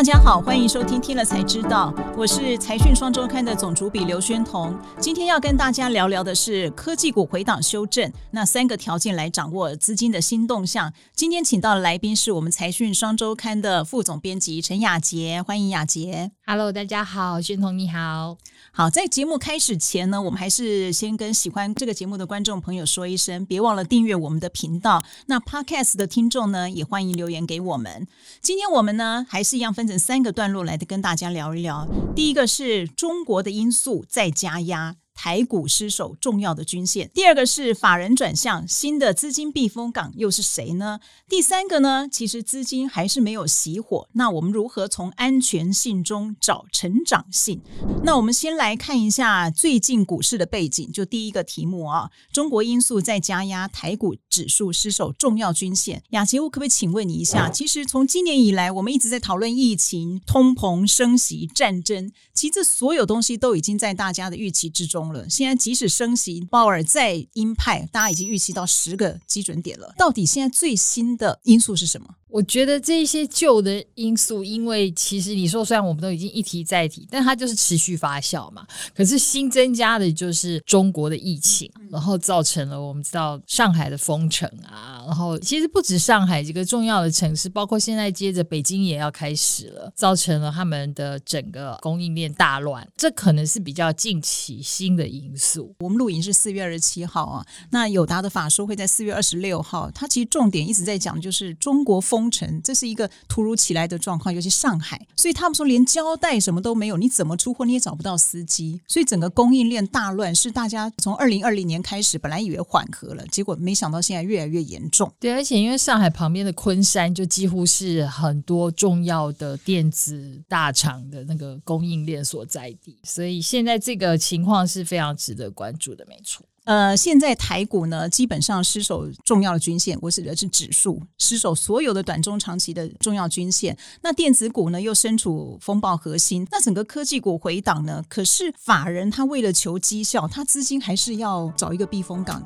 [0.00, 4.74] 大家好，欢迎收听《听了才知道》，我是财讯双周刊的总主笔刘宣彤。
[4.98, 10.90] 今天要跟大家聊聊的是科技股回档修正，那三个条件来掌握资金的新动向。
[11.14, 16.30] 今天请到的来宾是我们财讯双周刊的副总编辑陈雅洁，欢迎雅洁。
[16.46, 18.38] Hello，大家好，宣彤你好。
[18.72, 25.02] 好，在节目开始前呢，我们还是先跟喜欢这个节目的观众朋友说一声，别忘了订阅我们的频道。
[25.26, 28.06] 那 Podcast 的听众呢，也欢迎留言给我们。
[28.40, 31.84] 今天我们呢，还是一样分等三个段落来跟大家聊一聊。
[32.14, 34.99] 第一个是中国的因素在加压。
[35.22, 37.10] 台股失守重要的均线。
[37.12, 40.98] 第二个是法人转向，新的资金避风港又是谁呢？
[41.28, 42.08] 第三个呢？
[42.10, 44.08] 其实资金还是没有熄火。
[44.14, 47.60] 那我们如何从安全性中找成长性？
[48.02, 50.90] 那我们先来看一下最近股市的背景。
[50.90, 56.02] 就第一个题目啊，中国因素在加压，台股指数失守重要均线。
[56.12, 57.50] 雅琪，我可不可以请问你一下？
[57.50, 62.10] 其实从今年以来，我们一直在讨论疫情、通膨、升息、战争，
[62.40, 65.28] 其实所有东西都已经在大家的预期之中了。
[65.28, 69.92] 现在即使升息，鲍尔再鹰派，大家已经预期到十个基准点了。
[69.98, 72.14] 到底现在最新的因素是什么？
[72.30, 78.64] 我觉得这些旧的因素，因为其实你说虽然我们都已经一提再提，但它就是持续发酵嘛。
[78.94, 92.86] 可是新增加的就是中国的疫情，然后造成了我们知道上海的封城啊，然后其实不止上海这个重要的城市，包括现在接着北京也要开始了，造成了他们的整个供应链大乱。
[92.96, 95.74] 这可能是比较近期新的因素。
[95.80, 102.19] 我们录影是四月二十七号啊，那友达的法说会在四月二十六号，它其实重点一直在讲就是中国封。
[102.20, 115.10] 封城，这是一个突如其来的状况，尤其上海，所以他们说连交代什么都没有，你怎么出货你也找不到司机，所以整个供应链大乱，是大家从二零二零年开始本来以为缓和了，结果没想到现在越来越严重。
[115.18, 126.44] 对，而且因为上海旁边的昆山就几乎是很多重要的电子大厂的那个供应链所在地，所以现在这个情况是非常值得关注的，没错。
[126.70, 133.76] 呃，现在台股呢，基本上失守重要的均线，我指的是指数失守所有的短中长期的重要均线。
[134.02, 136.46] 那电子股呢，又身处风暴核心。
[136.48, 142.40] 那整个科技股回档呢，可是法人他为了求绩效，他资金还是要找一个避风港。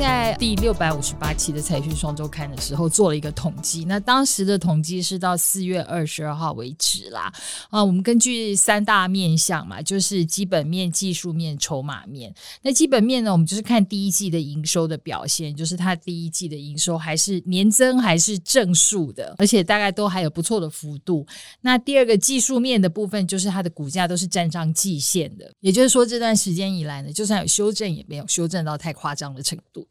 [0.00, 7.30] 在第六百五十八期的财讯双周刊的时候做了一个统计，那当时的统计是到四月二十二号为止啦。
[7.68, 12.34] 啊，我们根据三大面向嘛，就是基本面、技术面、筹码面。
[12.62, 21.26] 那基本面呢，我们就是看第一季的营收的表现，就是它第一季的营收还是年增还是正数的，而且大概都还有不错的幅度。
[21.60, 29.86] 那第二个技术面的部分，就是它的股价都是站上季线的，也就是说这段时间以来呢，就算有修正，也没有修正到太夸张的程度。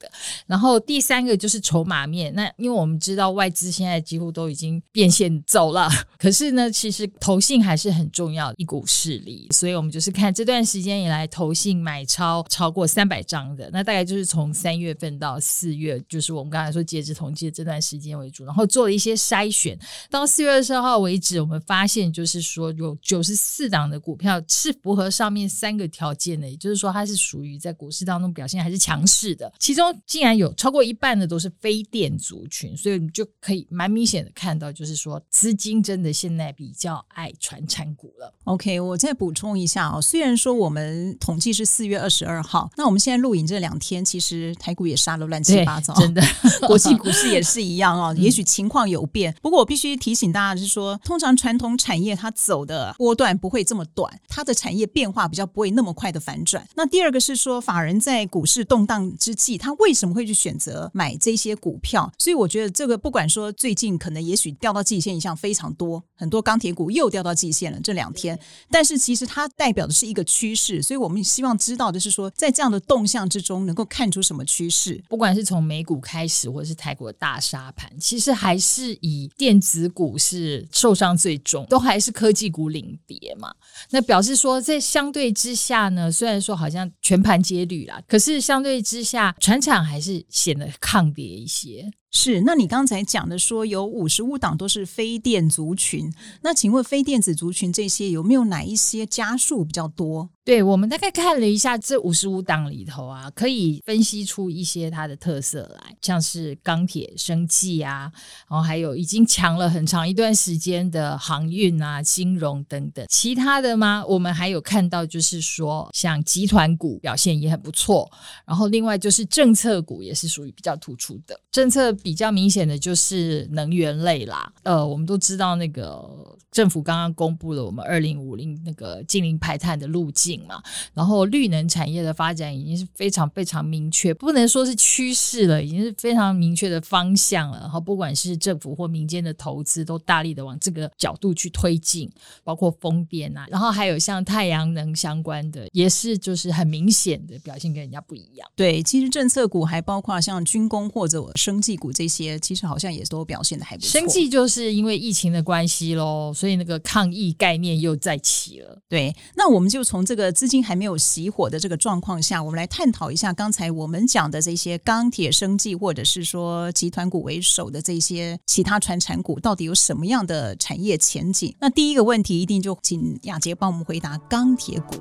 [0.46, 19.78] 然后第三个就是筹码面，那因为我们知道外资现在几乎都已经变现走了， 可是呢，其实投信还是很重要一股势力，所以我们就是看这段时间以来投信买超超过三百张的，那大概就是从三月份到四月，就是我们刚才说截止统计的这段时间为主，然后做了一些筛选，
[20.10, 29.89] 到四月二十号为止，我们发现就是说有九十四档的股票是符合上面三个条件的，也就是说它是属于在股市当中表现还是强势的，其中。
[30.06, 38.34] 竟然有超过一半的都是非电族群，所以你就可以蛮明显的看到，就是说资金真的现在比较爱传产股了。
[38.46, 46.22] OK，我再补充一下哦，虽然说我们统计是四月二十二号，那我们现在录影这两天，其实台股也杀了乱七八糟， 真的，
[46.68, 48.16] 国际股市也是一样哦。
[48.18, 56.68] 也许情况有变，不过我必须提醒大家，就是说，通常传统产业它走的波段不会这么短，它的产业变化比较不会那么快的反转。
[56.76, 62.10] 那第二个是说，法人在股市动荡之际，他为什么会去选择买这些股票？
[62.18, 75.02] 所以我觉得这个不管说最近可能也许掉到季线以上非常多，很多钢铁股又掉到季线了这两天，但是其实它代表的是一个趋势，所以我们希望知道的是说，在这样的动向之中能够看出什么趋势？
[75.08, 83.54] 不管是从美股开始，或者是泰国的大沙盘，其实还是以电子股是受伤最重，都还是科技股领跌嘛。
[83.92, 91.92] 那表示说，在相对之下呢，虽然说好像全盘皆绿啦，可是相对之下，传产还是显得抗跌一些。
[92.12, 96.12] 是，那你刚才讲的说有五十五档都是非电族群，
[96.42, 100.30] 那请问非电子族群这些有没有哪一些家数比较多？
[100.44, 108.12] 对，我们大概看了一下这五十五档里头啊，可以分析出一些它的特色来，像是钢铁、生技啊，
[108.50, 113.06] 然后还有已经强了很长一段时间的航运啊、金融等等。
[113.08, 114.04] 其他的吗？
[114.08, 118.12] 我们还有看到就是说，像集团股表现也很不错，
[118.48, 121.40] 然后另外就是政策股也是属于比较突出的。
[121.52, 130.40] 政策比较明显的就是能源类啦，呃，我们都知道那个政府刚刚公布了我们二零五零那个净零排碳的路径。
[130.48, 130.62] 嘛，
[130.94, 137.60] 然后绿能产业的发展已经是非常非常明确，不能说是趋势了，已经是非常明确的方向了。
[137.60, 142.10] 然后不管是政府或民间的投资，都大力的往这个角度去推进，
[142.44, 148.50] 包括风电啊，然后还有像太阳能相关的，也是就是很明显的表现跟人家不一样。
[148.56, 153.90] 对，其实政策股还包括像军工或者生技股这些，其实好像也都表现的还不错。
[153.90, 158.80] 生计就是因为疫情的关系喽，所以那个抗疫概念又再起了。
[158.88, 160.30] 对，那我们就从这个。
[160.40, 171.54] 资金还没有熄火的这个状况下，我们来探讨一下刚才我们讲的这些钢铁、生计，或者是说集团股为首的这些其他传产股，到底有什么样的产业前景？
[171.60, 174.96] 那第一个问题，一定就请雅杰帮我们回答钢铁股。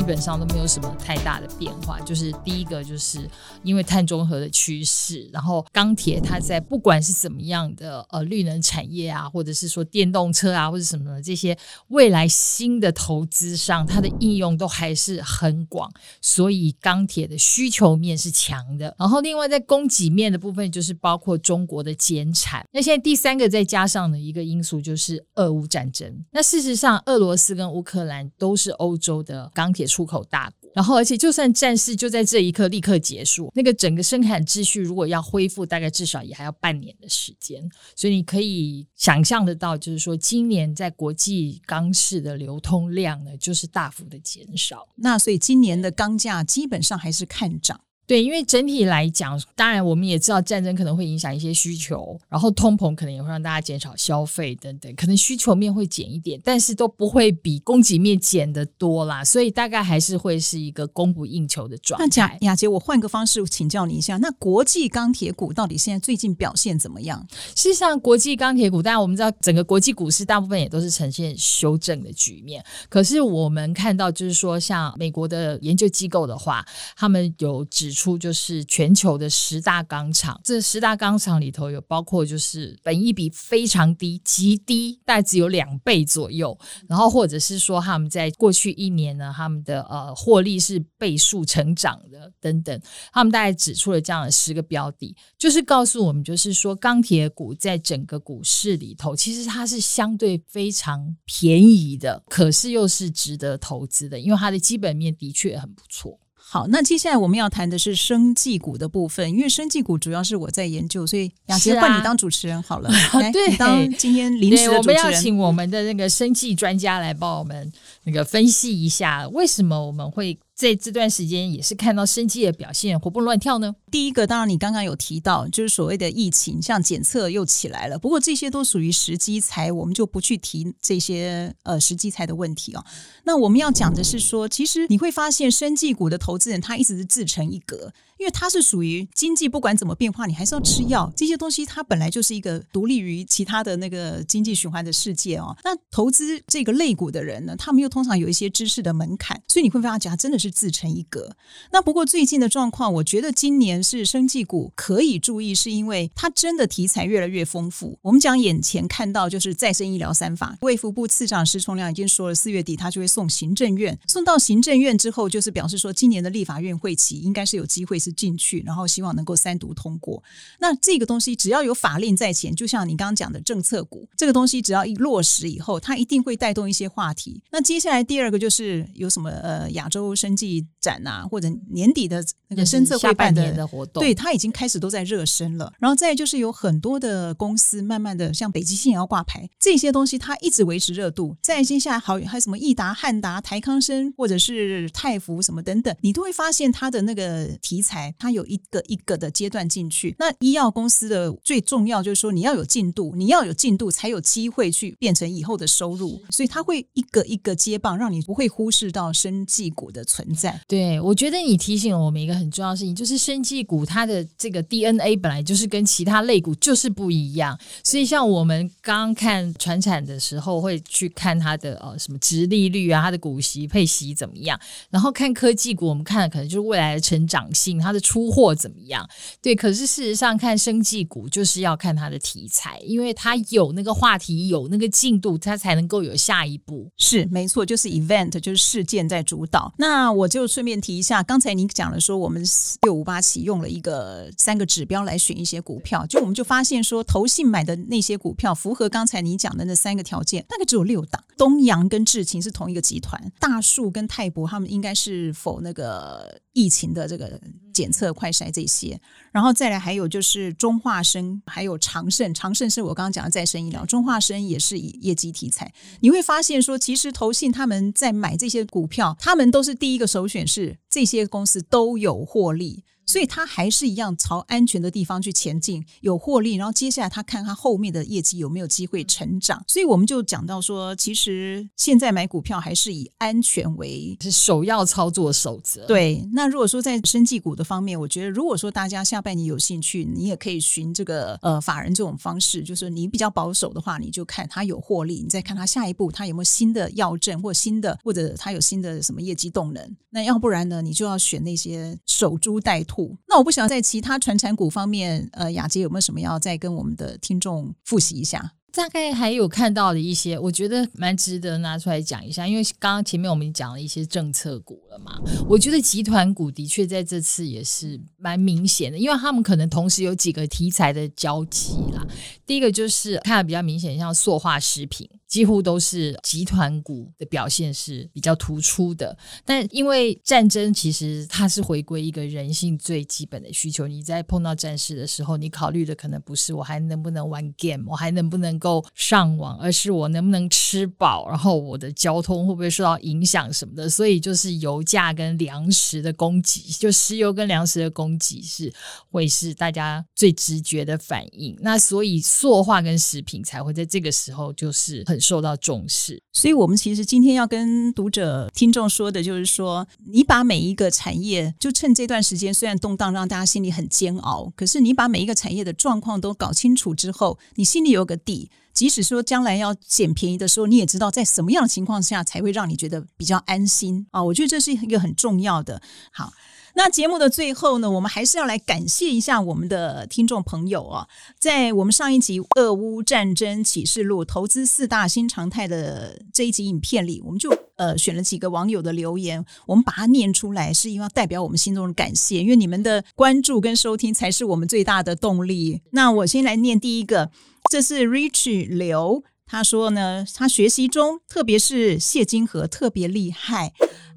[0.00, 3.28] 基本上都没有什么太大的变化，就是第一个就是
[3.62, 11.54] 因为碳中和的趋势，然后钢铁它在不管是怎么样的呃绿能产业啊，或者是说电动车啊或者什么的这些
[11.88, 15.92] 未来新的投资上，它的应用都还是很广，
[16.22, 18.96] 所以钢铁的需求面是强的。
[18.98, 22.66] 然后另外在供给面的部分，就是包括中国的减产。
[22.72, 26.24] 那现在第三个再加上的一个因素就是俄乌战争。
[26.30, 29.89] 那事实上，俄罗斯跟乌克兰都是欧洲的钢铁。
[29.90, 37.68] 出口大国，然后而且就算战事就在这一刻立刻结束，那个整个生产秩序如果要恢复，大概至少也还要半年的时间。
[37.96, 44.88] 所以你可以想象得到，就是说今年在国际钢市的流通量呢，就是大幅的减少。
[44.94, 47.80] 那所以今年的钢价基本上还是看涨。
[48.10, 62.04] 对，因为整体来讲，当然我们也知道战争可能会影响一些需求，然后通膨可能也会让大家减少消费等等，可能需求面会减一点，但是都不会比供给面减的多啦，所以大概还是会是一个供不应求的状态。
[62.04, 67.24] 那贾雅洁，我换个方式请教你一下，那国际钢铁股到底现在最近表现怎么样？
[67.54, 76.66] 事实际上，国际钢铁股，当然我们知道整个国际股市大部分也都是呈现修正的局面，可是我们看到就是说，像美国的研究机构的话，
[76.96, 77.99] 他们有指出。
[78.00, 86.58] 出就是全球的十大钢厂，这十大钢厂里头有包括就是本益比非常低、极低，大概只有两倍左右，
[86.88, 92.80] 然后或者是说他们在过去一年呢，他们的呃获利是倍数成长的等等，
[93.12, 106.18] 他们大概指出了这样的十个标的，就是告诉我们，就是说钢铁股在整个股市里头，其实它是相对非常便宜的，可是又是值得投资的，因为它的基本面的确很不错。
[106.52, 120.36] 好，那接下来我们要谈的是生技股的部分，因为生技股主要是我在研究，所以雅琪换你当主持人好了，啊、 来，对，当今天临时的主持人，我们要请我们的那个生技专家来帮我们那个分析一下，为什么我们会。
[120.60, 123.74] 在这段时间也是看到生技的表现活蹦乱跳呢。
[123.90, 127.98] 第一个，当然你刚刚有提到，就是所谓的疫情，像检测又起来了。
[127.98, 132.84] 不过这些都属于时机财，我们就不去提这些呃时机财的问题哦。
[133.24, 137.94] 那我们要讲的是说，其实你会发现生技股的投资人他一直是自成一格。
[138.20, 141.10] 因为它是属于经济，不管怎么变化，你还是要吃药。
[141.16, 145.56] 这些东西它本来就是一个独立于其他的那个经济循环的世界哦。
[145.64, 151.34] 那投资这个类股的人呢，他们又通常有一些知识的门槛，所以你会发现它真的是自成一格。
[151.72, 157.98] 那不过最近的状况，我觉得今年是生技股可以注意，是因为它真的题材越来越丰富。
[158.02, 168.09] 我们讲眼前看到就是再生医疗三法，卫福部次长施崇亮已经说了，四月底他就会送行政院，送到行政院之后，就是表示说今年的立法院会期应该是有机会是。
[168.12, 170.22] 进去，然后希望能够三读通过。
[170.58, 177.42] 那这个东西只要有法令在前，就像你刚刚讲的政策股，这个东西只要一落实以后，它一定会带动一些话题。
[177.50, 185.72] 那接下来第二个就是有什么呃亚洲生技展啊，或者年底的那个生策会办的，的活动，对，它已经开始都在热身了。
[185.78, 191.36] 然后再就是有很多的公司慢慢的像北极星也要挂牌，这些东西它一直维持热度。
[191.42, 197.99] 再接下来好还有什么益达、汉达、台康生或者是泰福什么等等，你都会发现它的那个题材。
[198.00, 200.14] 台，它有一个一个的阶段进去。
[200.18, 206.20] 那医药公司的最重要就是说，你要有进度，你要有进度才有机会去变成以后的收入。
[206.30, 210.60] 所以它会一个一个接棒，让你不会忽视到生技股的存在。
[210.66, 217.58] 对，我觉得你提醒了我们一个很重要的事情，就是生技股它的这个 DNA 本来就是跟其他类股就是不一样。
[217.84, 224.58] 所以像我们刚看传产的时候，会去看它的呃什么殖利率啊，它的股息配息怎么样，
[224.90, 229.08] 然后看科技股，我们看的可能就是未来的成长性，它的出货怎么样。
[229.40, 236.90] 对，可是事实上看生技股就是要看它的题材，因为它有那个话题，有那个进度，它才能够有下一步。
[236.96, 239.72] 是没错，就是 event 就是事件在主导。
[239.78, 242.44] 那我就顺便提一下，刚才你讲了说我们
[242.82, 251.22] 六五八起用了一个三个指标来选一些股票，就我们就发现说投信买的那些股票符合刚才你讲的那三个条件，大概只有六档。
[251.36, 257.40] 东阳跟智勤是同一个集团，大树跟泰博他们应该是否那个疫情的这个
[257.80, 259.00] 检测快筛这些，
[259.32, 265.72] 然后再来还有就是中化生，还有长盛，长盛是我刚刚讲的再生医疗，中化生也是以业绩题材。
[266.00, 272.84] 你会发现说，其实投信他们在买这些股票，他们都是第一个首选是这些公司都有获利。
[273.10, 279.60] 所以他还是一样朝安全的地方去前进，有获利，然后接下来他看他后面的业绩有没有机会成长。
[279.66, 285.84] 所以我们就讲到说，其实现在买股票还是以安全为是首要操作守则。
[285.86, 299.96] 对，那如果说在生技股的方面，我觉得如果说大家下半年有兴趣，你也可以循这个呃法人这种方式，就是你比较保守的话，你就看他有获利，你再看他下一步他有没有新的药证或新的或者他有新的什么业绩动能。
[300.10, 302.99] 那要不然呢，你就要选那些守株待兔。
[303.28, 308.52] 那我不晓得在其他传产股方面，呃，雅洁有没有什么要再跟我们的听众复习一下？
[308.72, 322.06] 大概还有看到的一些，我觉得蛮值得拿出来讲一下，因为刚刚前面我们讲了一些政策股了嘛，我觉得集团股的确在这次也是蛮明显的，因为他们可能同时有几个题材的交集啦。
[322.46, 325.10] 第一个就是看的比较明显，像塑化食品。
[325.30, 333.86] 几乎都是集团股的表现是比较突出的，但因为战争，其实它是回归一个人性最基本的需求。
[333.86, 343.88] 你在碰到战事的时候，你考虑的可能不是我还能不能玩 game，我还能不能够上网，而是我能不能吃饱，然后我的交通会不会受到影响什么的。
[343.88, 348.72] 所以就是油价跟粮食的供给，就石油跟粮食的供给是
[349.12, 351.56] 会是大家最直觉的反应。
[351.60, 355.19] 那所以塑化跟食品才会在这个时候就是很。
[355.20, 374.22] 受到重视，所以我们其实今天要跟读者、听众说的，就是说，你把每一个产业，就趁这段时间虽然动荡，让大家心里很煎熬，可是你把每一个产业的状况都搞清楚之后，你心里有个底，即使说将来要捡便宜的时候，你也知道在什么样的情况下才会让你觉得比较安心啊。
[374.22, 375.82] 我觉得这是一个很重要的。
[376.10, 376.32] 好。
[376.72, 381.08] 那节目的最后呢，我们还是要来感谢一下我们的听众朋友哦。
[381.36, 395.82] 在我们上一集《俄乌战争启示录：投资四大新常态》的这一集影片里，我们就呃选了几个网友的留言，我们把它念出来，是因为代表我们心中的感谢，因为你们的关注跟收听才是我们最大的动力。
[395.90, 397.32] 那我先来念第一个，
[397.70, 403.72] 这是 Rich 刘，他说呢，他学习中，特别是谢金河特别厉害。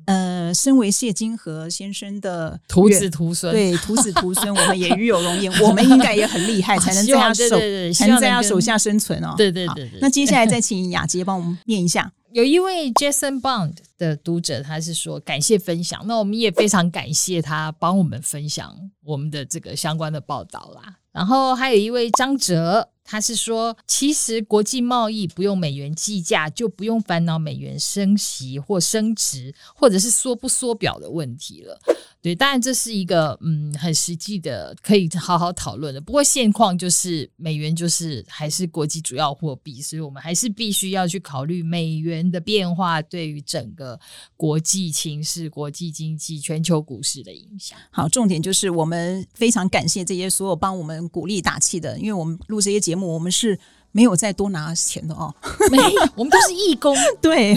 [0.05, 5.51] 呃，身为谢金河先生的 徒子徒孙，对徒子徒孙，我们也与有荣焉。
[5.61, 7.47] 我们应该也很厉害， 才能在他手，
[7.93, 9.35] 才能在他手下生存哦。
[9.37, 9.99] 对对对对。
[10.01, 12.11] 那接下来再 请雅洁帮我们念一下。
[12.31, 20.95] 有一位 Jason Bond 的读者，他是说感谢分享，那我们也非常感谢他帮我们分享我们的这个相关的报道啦。
[21.11, 22.89] 然后还有一位张哲。
[23.13, 31.79] 他是说，其实国际贸易不用美元计价，就不用烦恼美元升息或升值，或者是缩不缩表的问题了。
[32.23, 36.01] 对，当然这是一个嗯很实际的，可以好好讨论的。
[36.01, 43.99] 不过现况就是美元就是还是国际主要货币，所以我们还是必须要去考虑美元的变化对于整个
[44.35, 47.77] 国际情势、国际经济、全球股市的影响。
[47.91, 53.59] 好，重点就是我们非常感谢这些所有帮我们鼓励打气的，因为我们录这些节目，我们是。
[53.95, 55.31] 没有再多拿钱的哦，
[55.69, 56.97] 没有，我们都是义工。
[57.21, 57.55] 对，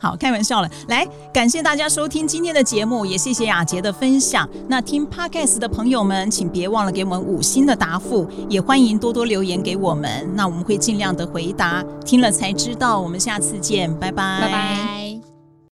[0.00, 0.70] 好，开玩笑了。
[0.88, 4.48] 来，感谢大家收听今天的节目，也谢谢雅洁的分享。
[4.66, 11.84] 那听 Podcast 的朋友们，请别忘了给我们五星的答复，也欢迎多多留言给我们，那我们会尽量的回答。
[12.02, 14.40] 听了才知道，我们下次见，拜拜。
[14.40, 15.03] 拜拜。